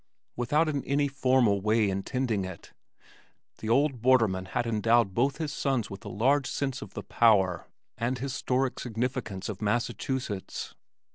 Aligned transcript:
Without 0.35 0.67
in 0.67 0.83
any 0.85 1.07
formal 1.07 1.61
way 1.61 1.87
intending 1.87 2.43
it 2.43 2.73
the 3.59 3.69
old 3.69 4.01
borderman 4.01 4.45
had 4.45 4.65
endowed 4.65 5.13
both 5.13 5.37
his 5.37 5.53
sons 5.53 5.91
with 5.91 6.03
a 6.03 6.09
large 6.09 6.49
sense 6.49 6.81
of 6.81 6.95
the 6.95 7.03
power 7.03 7.67
and 7.99 8.17
historic 8.17 8.79
significance 8.79 9.47
of 9.47 9.61
Massachusetts. 9.61 10.73